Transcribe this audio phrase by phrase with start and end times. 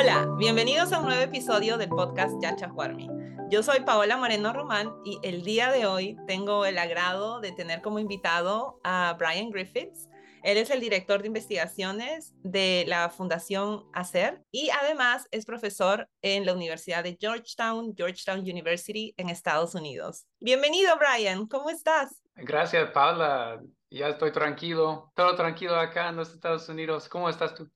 [0.00, 3.08] Hola, bienvenidos a un nuevo episodio del podcast Yacha Juarmi.
[3.50, 7.82] Yo soy Paola Moreno Román y el día de hoy tengo el agrado de tener
[7.82, 10.08] como invitado a Brian Griffiths.
[10.44, 16.46] Él es el director de investigaciones de la Fundación ACER y además es profesor en
[16.46, 20.28] la Universidad de Georgetown, Georgetown University en Estados Unidos.
[20.38, 21.48] Bienvenido, Brian.
[21.48, 22.22] ¿Cómo estás?
[22.36, 23.60] Gracias, Paula.
[23.90, 27.08] Ya estoy tranquilo, todo tranquilo acá en los Estados Unidos.
[27.08, 27.68] ¿Cómo estás tú?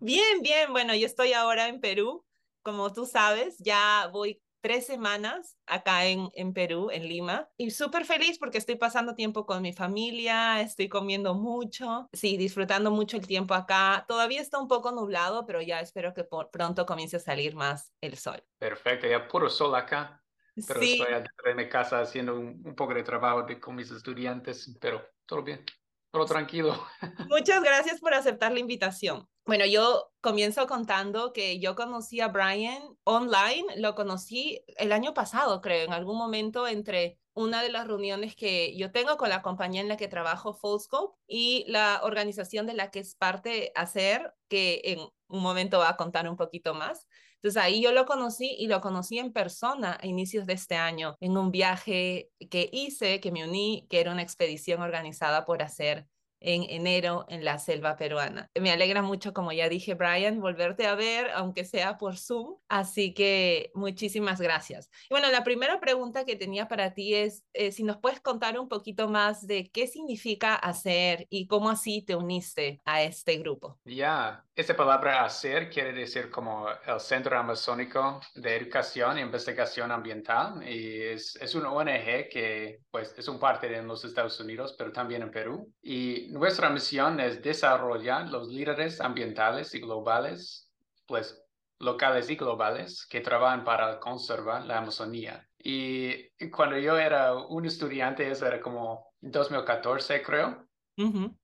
[0.00, 0.72] Bien, bien.
[0.72, 2.24] Bueno, yo estoy ahora en Perú.
[2.62, 8.04] Como tú sabes, ya voy tres semanas acá en, en Perú, en Lima, y súper
[8.04, 13.26] feliz porque estoy pasando tiempo con mi familia, estoy comiendo mucho, sí, disfrutando mucho el
[13.26, 14.04] tiempo acá.
[14.06, 17.92] Todavía está un poco nublado, pero ya espero que por, pronto comience a salir más
[18.00, 18.42] el sol.
[18.58, 20.22] Perfecto, ya puro sol acá.
[20.66, 21.00] Pero sí.
[21.00, 24.76] estoy adentro de mi casa haciendo un, un poco de trabajo de, con mis estudiantes,
[24.80, 25.64] pero todo bien,
[26.10, 26.86] todo tranquilo.
[27.28, 29.28] Muchas gracias por aceptar la invitación.
[29.46, 35.60] Bueno, yo comienzo contando que yo conocí a Brian online, lo conocí el año pasado,
[35.60, 39.80] creo, en algún momento entre una de las reuniones que yo tengo con la compañía
[39.80, 44.80] en la que trabajo, Fullscope, y la organización de la que es parte hacer, que
[44.84, 47.06] en un momento va a contar un poquito más.
[47.42, 51.16] Entonces ahí yo lo conocí y lo conocí en persona a inicios de este año,
[51.20, 56.06] en un viaje que hice, que me uní, que era una expedición organizada por hacer
[56.40, 58.50] en enero en la selva peruana.
[58.58, 62.56] Me alegra mucho, como ya dije, Brian, volverte a ver, aunque sea por Zoom.
[62.68, 64.90] Así que muchísimas gracias.
[65.08, 68.58] Y bueno, la primera pregunta que tenía para ti es eh, si nos puedes contar
[68.58, 73.78] un poquito más de qué significa hacer y cómo así te uniste a este grupo.
[73.84, 80.62] Ya, esa palabra hacer quiere decir como el Centro Amazónico de Educación e Investigación Ambiental
[80.66, 84.92] y es, es una ONG que pues es un parte de los Estados Unidos, pero
[84.92, 85.72] también en Perú.
[85.82, 90.70] Y nuestra misión es desarrollar los líderes ambientales y globales,
[91.06, 91.42] pues
[91.78, 95.46] locales y globales, que trabajan para conservar la Amazonía.
[95.58, 100.66] Y cuando yo era un estudiante, eso era como 2014, creo,
[100.96, 101.38] Uh -huh.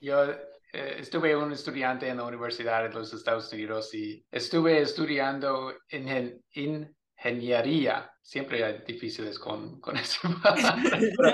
[0.00, 0.24] yo
[0.72, 6.42] eh, estuve un estudiante en la Universidad de los Estados Unidos y estuve estudiando en
[6.52, 8.10] ingeniería.
[8.28, 10.20] Siempre hay difíciles con, con eso.
[10.44, 11.32] pero,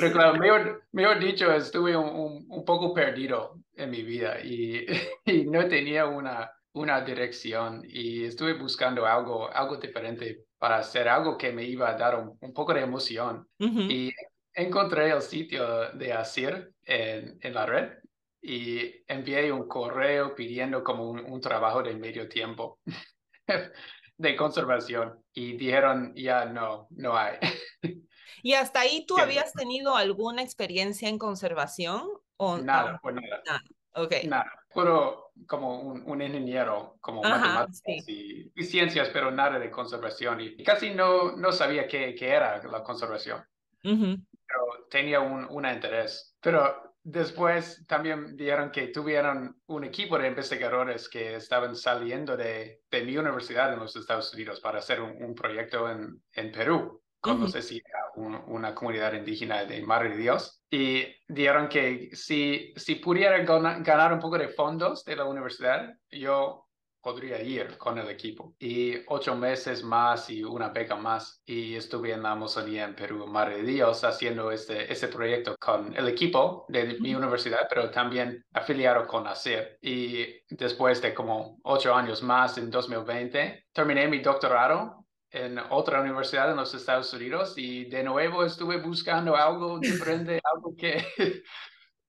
[0.00, 4.84] pero claro, mejor, mejor, dicho, estuve un, un, poco perdido en mi vida y,
[5.24, 11.38] y no tenía una, una dirección y estuve buscando algo, algo diferente para hacer algo
[11.38, 13.46] que me iba a dar un, un poco de emoción.
[13.60, 13.88] Uh -huh.
[13.88, 14.12] Y
[14.54, 17.92] encontré el sitio de ASIR en, en la red
[18.42, 22.80] y envié un correo pidiendo como un, un trabajo de medio tiempo
[24.18, 27.36] de conservación y dijeron ya no, no hay.
[28.42, 32.08] ¿Y hasta ahí tú habías tenido alguna experiencia en conservación?
[32.36, 33.42] O, nada, pues nada.
[33.46, 33.62] Nada,
[33.94, 34.26] okay.
[34.26, 38.52] Nada, puro como un, un ingeniero, como Ajá, matemáticas sí.
[38.54, 40.40] y, y, ciencias, pero nada de conservación.
[40.40, 43.44] Y casi no, no sabía qué, qué era la conservación.
[43.84, 44.26] Uh -huh.
[44.46, 46.36] Pero tenía un, un interés.
[46.40, 53.02] Pero después también vieron que tuvieron un equipo de investigadores que estaban saliendo de, de
[53.02, 57.32] mi universidad en los Estados Unidos para hacer un, un proyecto en, en Perú con,
[57.32, 57.40] uh -huh.
[57.40, 57.82] no sé si
[58.16, 60.62] un, una comunidad indígena de Madre de Dios.
[60.70, 65.88] Y dijeron que si, si pudiera ganar, ganar un poco de fondos de la universidad,
[66.10, 66.67] yo
[67.08, 68.54] podría ir con el equipo.
[68.58, 71.40] Y ocho meses más y una beca más.
[71.46, 75.96] Y estuve en la Amazonía en Perú, Madre de Dios, haciendo este, este proyecto con
[75.96, 79.78] el equipo de mi universidad, pero también afiliado con ACER.
[79.80, 86.50] Y después de como ocho años más, en 2020, terminé mi doctorado en otra universidad
[86.50, 91.02] en los Estados Unidos y de nuevo estuve buscando algo diferente, algo que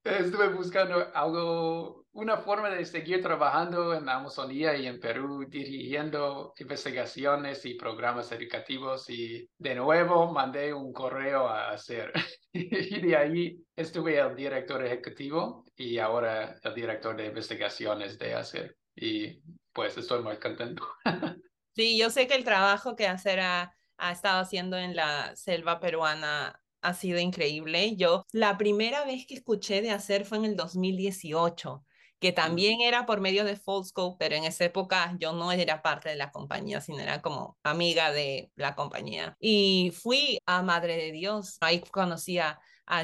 [0.04, 6.54] estuve buscando algo, una forma de seguir trabajando en la Amazonía y en Perú, dirigiendo
[6.58, 12.12] investigaciones y programas educativos y de nuevo mandé un correo a hacer.
[12.54, 18.76] y de ahí estuve el director ejecutivo y ahora el director de investigaciones de hacer.
[18.96, 19.42] Y
[19.72, 20.84] pues estoy muy contento.
[21.76, 25.80] sí, yo sé que el trabajo que hacer ha, ha estado haciendo en la selva
[25.80, 27.96] peruana ha sido increíble.
[27.96, 31.84] Yo la primera vez que escuché de hacer fue en el 2018,
[32.20, 36.10] que también era por medio de Foldscope, pero en esa época yo no era parte
[36.10, 39.36] de la compañía, sino era como amiga de la compañía.
[39.40, 42.60] Y fui a Madre de Dios, ahí conocí a,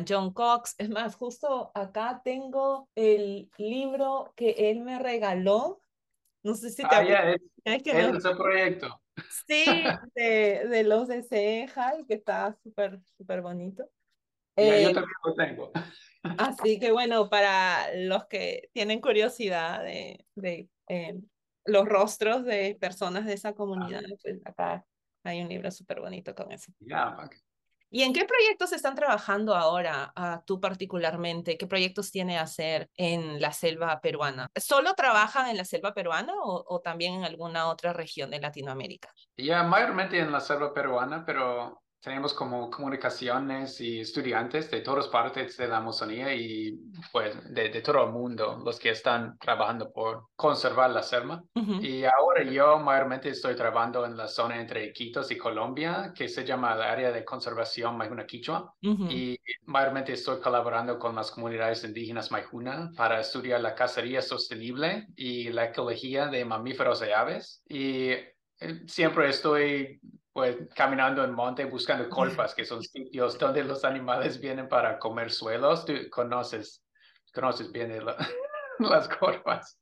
[0.08, 0.74] John Cox.
[0.80, 5.80] Es más, justo acá tengo el libro que él me regaló.
[6.42, 8.18] No sé si te ah, ya, es, es, que es no...
[8.18, 9.00] ese proyecto.
[9.48, 9.64] Sí,
[10.16, 13.88] de, de los de Ceja, que está súper, súper bonito.
[14.58, 15.72] Ya, eh, yo también lo tengo.
[16.40, 21.16] Así que bueno, para los que tienen curiosidad de, de eh,
[21.66, 24.02] los rostros de personas de esa comunidad.
[24.22, 24.86] Pues acá
[25.24, 26.72] hay un libro súper bonito con eso.
[27.92, 31.58] ¿Y en qué proyectos están trabajando ahora, uh, tú particularmente?
[31.58, 34.50] ¿Qué proyectos tiene a hacer en la selva peruana?
[34.56, 39.14] ¿Solo trabajan en la selva peruana o, o también en alguna otra región de Latinoamérica?
[39.38, 45.58] Ya, mayormente en la selva peruana, pero tenemos como comunicaciones y estudiantes de todas partes
[45.58, 46.80] de la Amazonía y
[47.12, 51.44] pues de, de todo el mundo, los que están trabajando por conservar la selva.
[51.82, 56.46] Y ahora yo mayormente estoy trabajando en la zona entre Iquitos y Colombia, que se
[56.46, 58.76] llama el área de conservación Maijuna Quichua.
[58.82, 65.50] Y mayormente estoy colaborando con las comunidades indígenas Maijuna para estudiar la cacería sostenible y
[65.50, 67.64] la ecología de mamíferos y aves.
[67.68, 68.10] Y
[68.60, 70.00] eh, siempre estoy
[70.36, 75.32] pues caminando en monte buscando colpas, que son sitios donde los animales vienen para comer
[75.32, 75.86] suelos.
[75.86, 76.84] Tú conoces,
[77.34, 77.98] conoces bien
[78.80, 79.80] las colpas.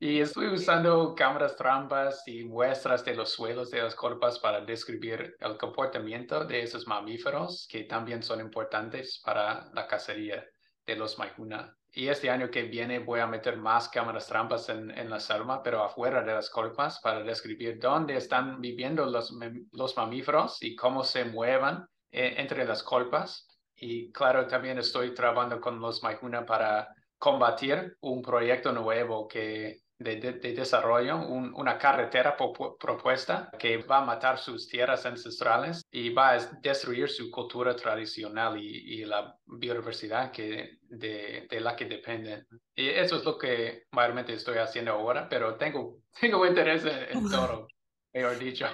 [0.00, 5.36] Y estoy usando cámaras trampas y muestras de los suelos de las colpas para describir
[5.38, 10.44] el comportamiento de esos mamíferos que también son importantes para la cacería
[10.84, 11.76] de los maijuna.
[11.96, 15.62] Y este año que viene voy a meter más cámaras trampas en, en la selva,
[15.62, 19.32] pero afuera de las colpas, para describir dónde están viviendo los,
[19.70, 23.48] los mamíferos y cómo se muevan eh, entre las colpas.
[23.76, 30.54] Y claro, también estoy trabajando con los Maijuna para combatir un proyecto nuevo que de,
[30.54, 37.08] desarrollo, una carretera propuesta que va a matar sus tierras ancestrales y va a destruir
[37.08, 42.46] su cultura tradicional y, la biodiversidad que, de, la que dependen.
[42.74, 47.68] Y eso es lo que mayormente estoy haciendo ahora, pero tengo, tengo interés en, todo,
[48.12, 48.66] mejor dicho.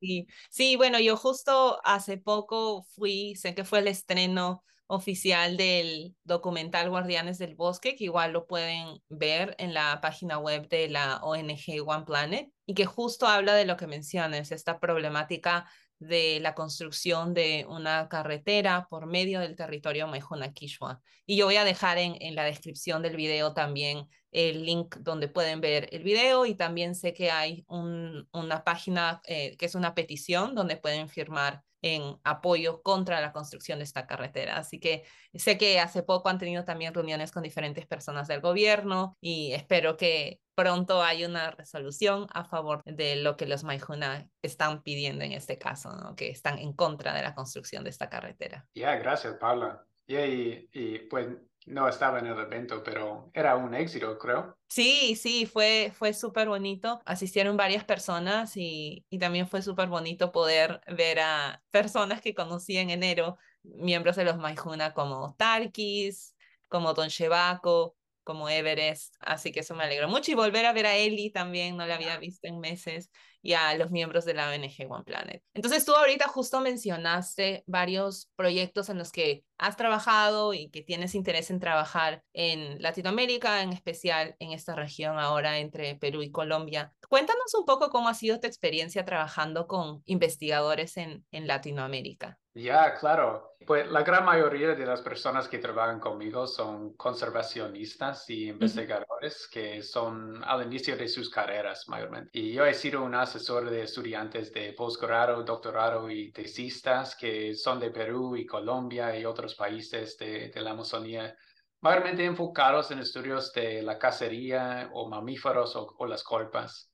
[0.00, 6.14] Sí, sí, bueno, yo justo hace poco fui, sé que fue el estreno oficial del
[6.24, 11.16] documental Guardianes del Bosque, que igual lo pueden ver en la página web de la
[11.22, 15.68] ONG One Planet, y que justo habla de lo que mencionas, esta problemática
[15.98, 21.00] de la construcción de una carretera por medio del territorio Maijuna Quechua.
[21.24, 25.28] Y yo voy a dejar en, en la descripción del video también el link donde
[25.28, 29.74] pueden ver el video y también sé que hay un, una página eh, que es
[29.74, 31.62] una petición donde pueden firmar
[31.94, 34.56] en apoyo contra la construcción de esta carretera.
[34.56, 35.04] Así que
[35.34, 39.96] sé que hace poco han tenido también reuniones con diferentes personas del gobierno y espero
[39.96, 45.32] que pronto haya una resolución a favor de lo que los Maijuna están pidiendo en
[45.32, 46.16] este caso, ¿no?
[46.16, 48.66] que están en contra de la construcción de esta carretera.
[48.74, 49.84] Ya, gracias, Paula.
[50.06, 51.28] y, y pues
[51.66, 54.58] no estaba en el evento, pero era un éxito, creo.
[54.68, 57.00] Sí, sí, fue, fue súper bonito.
[57.04, 62.76] Asistieron varias personas y, y también fue súper bonito poder ver a personas que conocí
[62.76, 66.36] en enero, miembros de los Maijuna como Tarkis,
[66.68, 67.95] como Don Chevaco,
[68.26, 69.14] como Everest.
[69.20, 70.32] Así que eso me alegró mucho.
[70.32, 73.08] Y volver a ver a Eli también, no la había visto en meses
[73.40, 75.40] y a los miembros de la ONG One Planet.
[75.54, 81.14] Entonces tú ahorita justo mencionaste varios proyectos en los que has trabajado y que tienes
[81.14, 86.92] interés en trabajar en Latinoamérica, en especial en esta región ahora entre Perú y Colombia.
[87.08, 92.40] Cuéntanos un poco cómo ha sido tu experiencia trabajando con investigadores en, en Latinoamérica.
[92.56, 93.54] Ya, claro.
[93.66, 99.82] Pues la gran mayoría de las personas que trabajan conmigo son conservacionistas y investigadores que
[99.82, 102.30] son al inicio de sus carreras mayormente.
[102.32, 107.78] Y yo he sido un asesor de estudiantes de posgrado, doctorado y tesistas que son
[107.78, 111.36] de Perú y Colombia y otros países de, la Amazonía
[111.82, 116.90] mayormente enfocados en estudios de la cacería o mamíferos o, las colpas.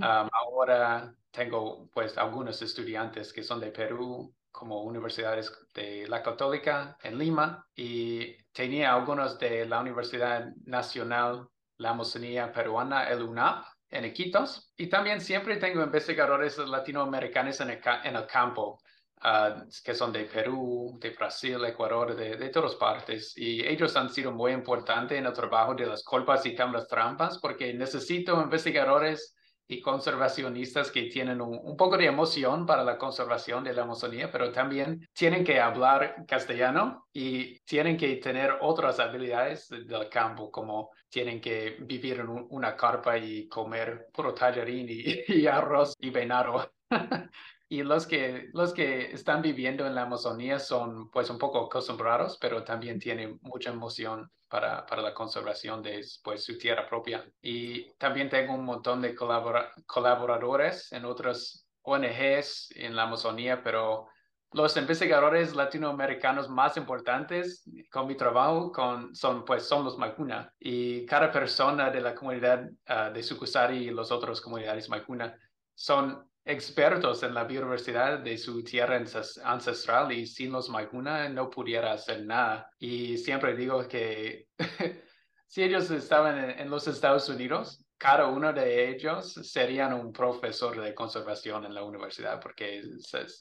[0.00, 7.18] ahora tengo pues algunos estudiantes que son de Perú, como universidades de la Católica en
[7.18, 14.72] Lima y tenía algunos de la Universidad Nacional La Amazonía Peruana, el UNAP, en Iquitos.
[14.76, 18.80] Y también siempre tengo investigadores latinoamericanos en el, en el campo,
[19.22, 23.36] ah, que son de Perú, de Brasil, Ecuador, de, de todas partes.
[23.36, 27.38] Y ellos han sido muy importantes en el trabajo de las colpas y cámaras trampas
[27.38, 29.33] porque necesito investigadores
[29.66, 34.52] y conservacionistas que tienen un, poco de emoción para la conservación de la Amazonía, pero
[34.52, 41.40] también tienen que hablar castellano y tienen que tener otras habilidades del campo, como tienen
[41.40, 46.70] que vivir en una carpa y comer puro tallarín y, arroz y venado.
[47.74, 52.38] y los que, los que están viviendo en la Amazonía son pues un poco acostumbrados,
[52.40, 57.28] pero también tienen mucha emoción para, para la conservación de pues, su tierra propia.
[57.42, 64.06] Y también tengo un montón de colaboradores en otras ONGs en la Amazonía, pero
[64.52, 70.54] los investigadores latinoamericanos más importantes con mi trabajo con, son, pues, son los Maicuna.
[70.60, 75.36] Y cada persona de la comunidad uh, de Sucusari y las otras comunidades Maicuna
[75.74, 79.02] son expertos en la biodiversidad de su tierra
[79.44, 82.70] ancestral y sin los Maicuna no pudiera hacer nada.
[82.78, 84.48] Y siempre digo que
[85.46, 90.94] si ellos estaban en, los Estados Unidos, cada uno de ellos serían un profesor de
[90.94, 92.82] conservación en la universidad porque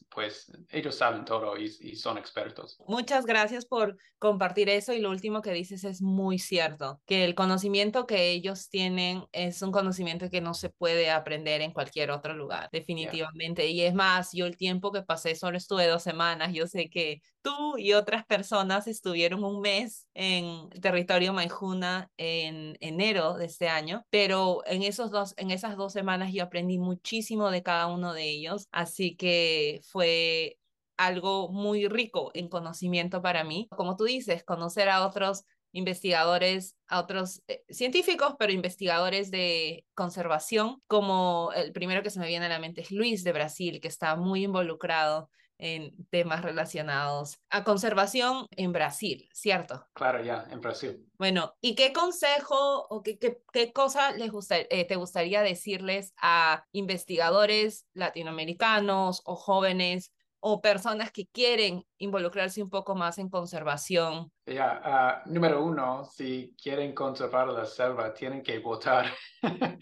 [0.10, 2.78] pues ellos saben todo y, son expertos.
[2.88, 7.36] Muchas gracias por compartir eso y lo último que dices es muy cierto, que el
[7.36, 12.34] conocimiento que ellos tienen es un conocimiento que no se puede aprender en cualquier otro
[12.34, 13.68] lugar, definitivamente.
[13.68, 17.22] Y es más, yo el tiempo que pasé solo estuve dos semanas, yo sé que
[17.42, 24.06] tú y otras personas estuvieron un mes en territorio Maijuna en enero de este año,
[24.10, 28.30] pero en, esos dos, en esas dos semanas yo aprendí muchísimo de cada uno de
[28.30, 30.58] ellos, así que fue
[30.98, 33.68] algo muy rico en conocimiento para mí.
[33.76, 40.82] Como tú dices, conocer a otros investigadores, a otros eh, científicos, pero investigadores de conservación,
[40.88, 43.88] como el primero que se me viene a la mente es Luis de Brasil, que
[43.88, 45.30] está muy involucrado
[45.63, 49.88] en temas relacionados a conservación en Brasil, ¿cierto?
[49.93, 51.08] Claro, ya, en Brasil.
[51.17, 56.65] Bueno, ¿y qué consejo o qué, qué, qué cosa les eh, te gustaría decirles a
[56.74, 64.34] investigadores latinoamericanos o jóvenes o personas que quieren involucrarse un poco más en conservación?
[64.46, 69.05] Ya, ah, número uno, si quieren conservar la selva, tienen que votar.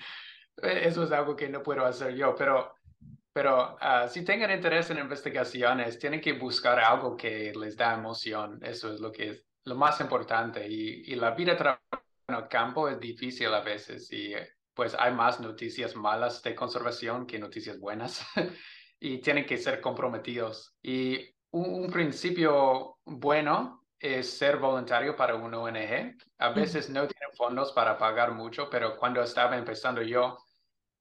[0.62, 2.76] Eso es algo que no puedo hacer yo, pero
[3.34, 8.60] pero uh, si tengan interés en investigaciones, tienen que buscar algo que les da emoción.
[8.62, 10.68] Eso es lo que es lo más importante.
[10.68, 11.80] Y, y la vida
[12.28, 14.34] en el campo es difícil a veces y
[14.74, 18.26] pues hay más noticias malas de conservación que noticias buenas.
[19.00, 20.76] y tienen que ser comprometidos.
[20.82, 21.18] Y
[21.52, 26.18] un, un, principio bueno es ser voluntario para una ONG.
[26.38, 30.38] A veces no tienen fondos para pagar mucho, pero cuando estaba empezando yo,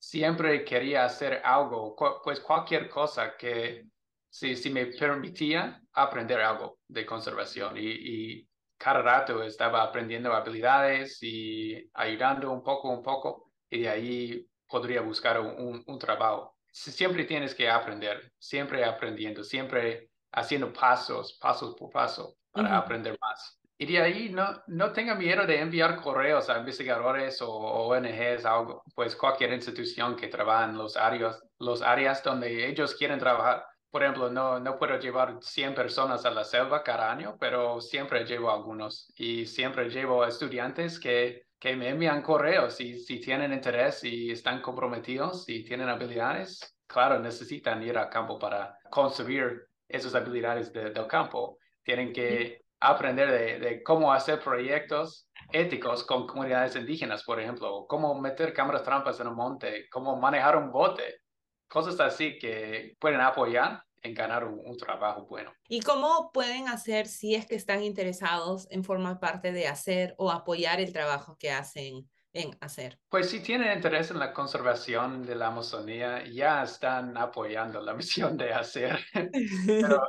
[0.01, 3.85] siempre quería hacer algo, pues cualquier cosa que
[4.29, 8.47] si, si me permitía aprender algo de conservación y, y,
[8.79, 15.03] cada rato estaba aprendiendo habilidades y ayudando un poco, un poco y de ahí podría
[15.03, 16.57] buscar un, un, trabajo.
[16.73, 23.60] Siempre tienes que aprender, siempre aprendiendo, siempre haciendo pasos, pasos por paso para aprender más.
[23.83, 28.83] Y de ahí no, no tenga miedo de enviar correos a investigadores o ONGs, algo,
[28.95, 33.65] pues cualquier institución que trabaja en los áreas, los áreas donde ellos quieren trabajar.
[33.91, 38.27] Por ejemplo, no, no puedo llevar 100 personas a la selva cada año, pero siempre
[38.27, 44.05] llevo algunos y siempre llevo estudiantes que, que me envían correos y si tienen interés
[44.05, 50.71] y están comprometidos y tienen habilidades, claro, necesitan ir al campo para construir esas habilidades
[50.71, 51.57] del campo.
[51.83, 58.19] Tienen que aprender de, de, cómo hacer proyectos éticos con comunidades indígenas, por ejemplo, cómo
[58.19, 61.21] meter cámaras trampas en un monte, cómo manejar un bote,
[61.69, 65.53] cosas así que pueden apoyar en ganar un, trabajo bueno.
[65.69, 70.31] ¿Y cómo pueden hacer si es que están interesados en formar parte de hacer o
[70.31, 72.99] apoyar el trabajo que hacen en hacer?
[73.09, 78.37] Pues si tienen interés en la conservación de la Amazonía, ya están apoyando la misión
[78.37, 78.99] de hacer.
[79.67, 80.01] Pero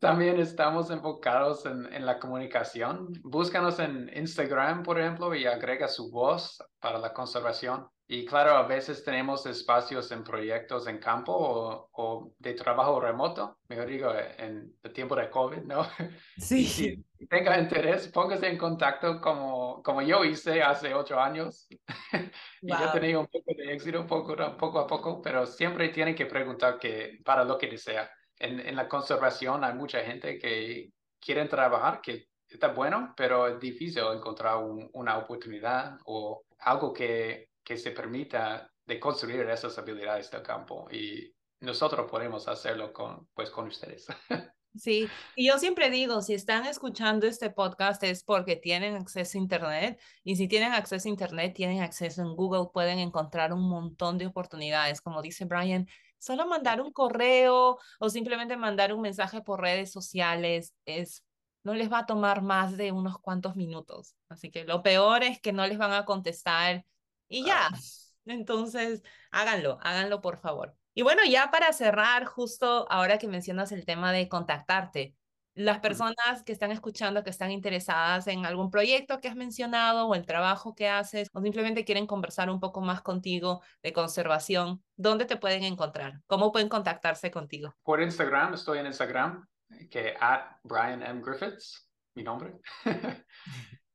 [0.00, 3.12] también estamos enfocados en, en, la comunicación.
[3.22, 7.88] Búscanos en Instagram, por ejemplo, y agrega su voz para la conservación.
[8.06, 13.58] Y claro, a veces tenemos espacios en proyectos en campo o, o de trabajo remoto,
[13.68, 15.86] mejor digo, en el tiempo de COVID, ¿no?
[16.36, 16.66] Sí.
[16.66, 21.66] si tenga interés, póngase en contacto como, como yo hice hace ocho años.
[22.60, 26.14] y yo he tenido un poco de éxito, poco, poco a poco, pero siempre tienen
[26.14, 28.10] que preguntar que, para lo que desea
[28.42, 34.02] en, la conservación hay mucha gente que quiere trabajar, que está bueno, pero es difícil
[34.12, 34.58] encontrar
[34.92, 41.32] una oportunidad o algo que, que se permita de construir esas habilidades del campo y
[41.60, 44.06] nosotros podemos hacerlo con, pues, con ustedes.
[44.74, 45.06] Sí,
[45.36, 50.00] y yo siempre digo, si están escuchando este podcast es porque tienen acceso a Internet
[50.24, 54.28] y si tienen acceso a Internet, tienen acceso en Google, pueden encontrar un montón de
[54.28, 55.02] oportunidades.
[55.02, 55.86] Como dice Brian,
[56.22, 61.24] Solo mandar un correo o simplemente mandar un mensaje por redes sociales es
[61.64, 64.14] no les va a tomar más de unos cuantos minutos.
[64.28, 66.84] Así que lo peor es que no les van a contestar
[67.28, 67.70] y ya.
[68.24, 69.02] Entonces,
[69.32, 70.76] háganlo, háganlo por favor.
[70.94, 75.16] Y bueno, ya para cerrar, justo ahora que mencionas el tema de contactarte,
[75.54, 80.14] las personas que están escuchando, que están interesadas en algún proyecto que has mencionado o
[80.14, 85.26] el trabajo que haces, o simplemente quieren conversar un poco más contigo de conservación, ¿dónde
[85.26, 86.20] te pueden encontrar?
[86.26, 87.74] ¿Cómo pueden contactarse contigo?
[87.82, 89.46] Por Instagram, estoy en Instagram,
[89.90, 91.20] que at Brian M.
[91.22, 92.54] Griffiths, mi nombre.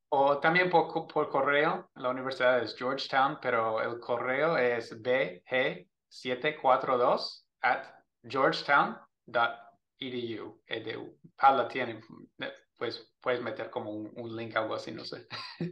[0.09, 7.85] o también por, por correo, la universidad es Georgetown, pero el correo es bg742 at
[8.23, 9.66] georgetown.edu
[9.99, 11.19] edu, edu.
[11.35, 12.01] Paula tiene,
[12.77, 15.27] pues puedes meter como un, un link, algo así, no sé.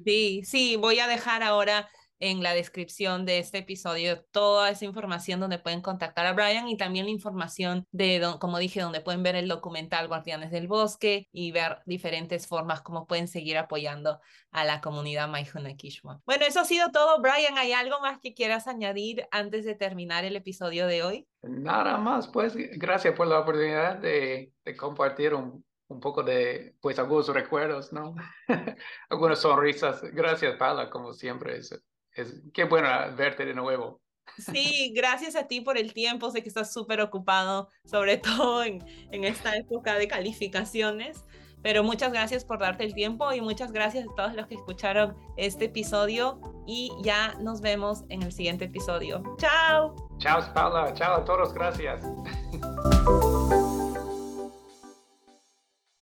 [0.05, 5.39] Sí, sí, voy a dejar ahora en la descripción de este episodio toda esa información
[5.39, 9.35] donde pueden contactar a Brian y también la información de, como dije, donde pueden ver
[9.35, 14.19] el documental Guardianes del Bosque y ver diferentes formas como pueden seguir apoyando
[14.51, 16.21] a la comunidad Maijuna Kishwa.
[16.25, 17.21] Bueno, eso ha sido todo.
[17.21, 21.27] Brian, ¿hay algo más que quieras añadir antes de terminar el episodio de hoy?
[21.41, 26.97] Nada más, pues gracias por la oportunidad de, de compartir un, un poco de, pues,
[26.99, 28.15] algunos recuerdos, ¿no?
[29.09, 30.01] Algunas sonrisas.
[30.13, 31.57] Gracias, Paula, como siempre.
[31.57, 31.79] Es,
[32.15, 34.01] es, qué bueno verte de nuevo.
[34.37, 36.31] Sí, gracias a ti por el tiempo.
[36.31, 41.23] Sé que estás súper ocupado, sobre todo en, en esta época de calificaciones.
[41.61, 45.17] Pero muchas gracias por darte el tiempo y muchas gracias a todos los que escucharon
[45.35, 49.23] este episodio y ya nos vemos en el siguiente episodio.
[49.39, 49.95] Chao.
[50.19, 50.93] Chao, Paula.
[50.93, 51.53] Chao a todos.
[51.55, 52.03] Gracias.